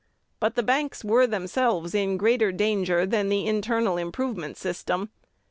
[0.39, 5.11] But the banks were themselves in greater danger than the internal improvement system.